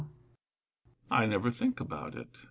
I 1.11 1.25
never 1.27 1.51
think 1.51 1.79
about 1.79 2.15
it. 2.15 2.39